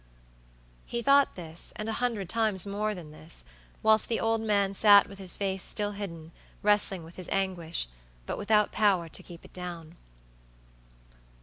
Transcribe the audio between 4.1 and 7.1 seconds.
old man sat with his face still hidden, wrestling